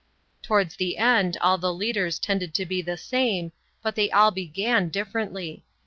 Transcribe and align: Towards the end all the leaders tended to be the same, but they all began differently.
Towards 0.41 0.77
the 0.77 0.97
end 0.97 1.37
all 1.41 1.59
the 1.59 1.71
leaders 1.71 2.17
tended 2.17 2.55
to 2.55 2.65
be 2.65 2.81
the 2.81 2.97
same, 2.97 3.51
but 3.83 3.93
they 3.93 4.09
all 4.09 4.31
began 4.31 4.89
differently. 4.89 5.63